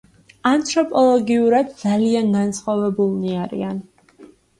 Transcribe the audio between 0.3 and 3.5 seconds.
ანთროპოლოგიურად ძალიან განსხვავებულნი